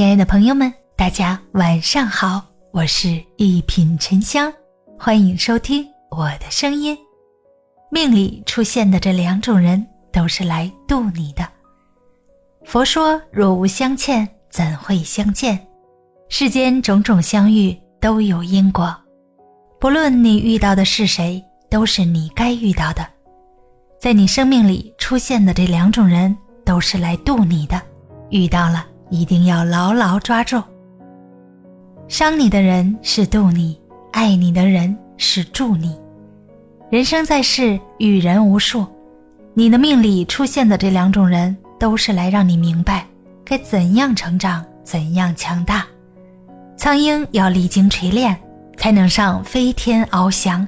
[0.00, 4.50] 亲爱的朋友们，大家晚上好，我是一品沉香，
[4.98, 6.96] 欢迎收听我的声音。
[7.90, 11.46] 命里出现的这两种人，都是来渡你的。
[12.64, 15.66] 佛说：若无相欠，怎会相见？
[16.30, 18.96] 世间种种相遇都有因果，
[19.78, 23.06] 不论你遇到的是谁，都是你该遇到的。
[24.00, 27.78] 在你生命里出现的这两种人，都是来渡你的，
[28.30, 28.86] 遇到了。
[29.10, 30.62] 一定要牢牢抓住。
[32.08, 33.78] 伤你的人是渡你，
[34.12, 35.98] 爱你的人是助你。
[36.88, 38.86] 人生在世，遇人无数，
[39.54, 43.06] 你的命里出现的这两种人，都是来让你明白
[43.44, 45.86] 该怎样成长，怎样强大。
[46.76, 48.36] 苍鹰要历经锤炼，
[48.76, 50.66] 才能上飞天翱翔；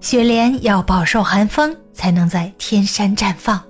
[0.00, 3.60] 雪莲要饱受寒风，才能在天山绽放。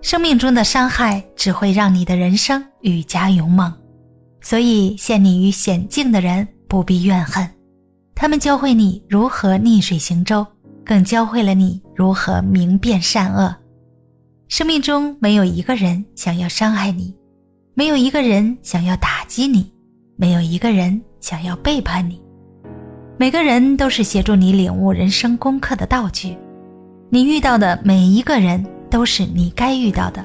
[0.00, 3.72] 生命中的伤害只会让你的人生愈加勇猛，
[4.40, 7.46] 所以陷你于险境的人不必怨恨，
[8.14, 10.46] 他们教会你如何逆水行舟，
[10.84, 13.54] 更教会了你如何明辨善恶。
[14.46, 17.14] 生命中没有一个人想要伤害你，
[17.74, 19.70] 没有一个人想要打击你，
[20.16, 22.22] 没有一个人想要背叛你，
[23.18, 26.36] 每个人都是协助你领悟人生功课的道具。
[27.10, 28.64] 你遇到的每一个人。
[28.90, 30.24] 都是你该遇到的，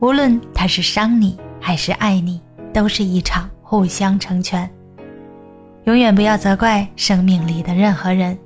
[0.00, 2.40] 无论他是伤你还是爱你，
[2.72, 4.68] 都是一场互相成全。
[5.84, 8.38] 永远不要责怪生命里的任何人。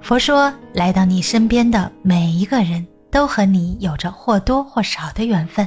[0.00, 5.66] 佛说，来到你身边的每一个人都和你有着或多或少的缘分。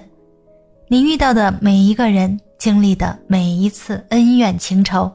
[0.88, 5.12] 你遇到的每一个人，经历的每一次恩怨情仇，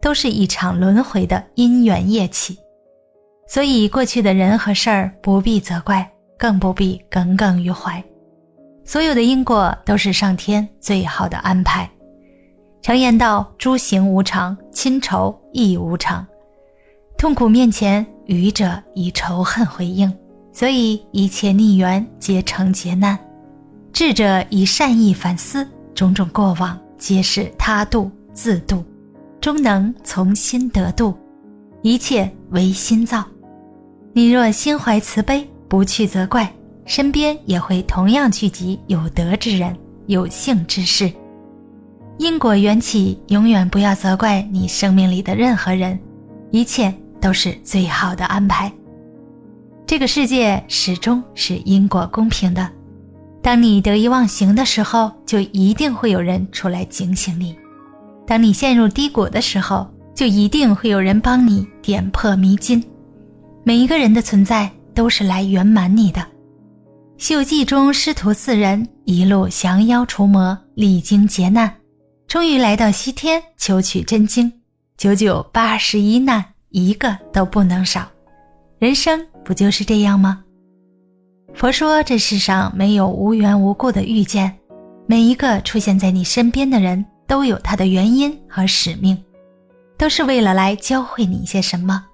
[0.00, 2.58] 都是一场轮回的因缘业起。
[3.46, 6.08] 所以，过去的人和事儿不必责怪。
[6.38, 8.02] 更不必耿耿于怀，
[8.84, 11.90] 所有的因果都是上天最好的安排。
[12.80, 16.24] 常言道：“诸行无常，亲仇亦无常。”
[17.18, 20.10] 痛苦面前，愚者以仇恨回应，
[20.52, 23.18] 所以一切逆缘皆成劫难；
[23.92, 28.84] 智者以善意反思，种种过往皆是他度自度，
[29.40, 31.18] 终能从心得度。
[31.82, 33.24] 一切唯心造。
[34.12, 35.46] 你若心怀慈悲。
[35.68, 36.50] 不去责怪，
[36.86, 41.12] 身边也会同样聚集有德之人、有幸之事。
[42.16, 45.98] 因果缘起，永远不要责怪你生命里的任何人，
[46.50, 48.72] 一切都是最好的安排。
[49.86, 52.68] 这个世界始终是因果公平的。
[53.40, 57.54] 当你得意忘形的时候，就一定会有人出来警醒你；
[58.26, 62.82] 当你陷入低谷的时候，就一定会有人帮你点破迷津。
[63.62, 64.70] 每一个人的存在。
[64.98, 66.20] 都是来圆满你的。
[67.18, 71.72] 《西游记》中师徒四人一路降妖除魔，历经劫难，
[72.26, 74.52] 终于来到西天求取真经。
[74.96, 78.08] 九九八十一难，一个都不能少。
[78.80, 80.42] 人生不就是这样吗？
[81.54, 84.52] 佛说，这世上没有无缘无故的遇见，
[85.06, 89.16] 每一个出现在你身边的人都有他的原因和使命，
[89.96, 92.04] 都是为了来教会你一些什么。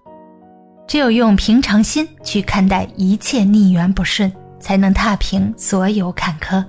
[0.86, 4.30] 只有用平常心去看待一切逆缘不顺，
[4.60, 6.64] 才能踏平所有坎坷，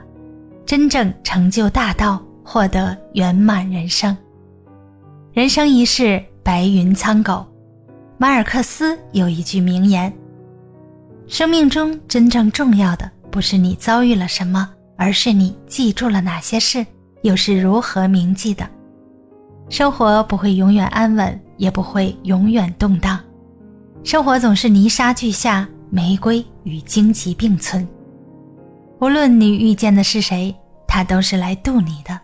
[0.66, 4.16] 真正成就大道，获得圆满人生。
[5.34, 7.46] 人生一世，白云苍狗。
[8.18, 10.12] 马尔克斯有一句名言：
[11.28, 16.86] 生命中真正重要的，不是你遭遇了什么，而是你记住了哪些事，
[17.24, 18.66] 又是如何铭记的。
[19.70, 23.20] 生活不会永远安稳，也不会永远动荡。
[24.06, 27.86] 生活总是泥沙俱下，玫瑰与荆棘并存。
[29.02, 30.56] 无论你遇见的是谁，
[30.88, 32.16] 他都是来渡你的；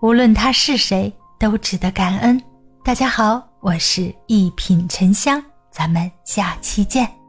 [0.00, 2.40] 无论他是谁，都值得感恩。
[2.84, 5.42] 大家好，我是一品沉香，
[5.72, 7.21] 咱们下期见。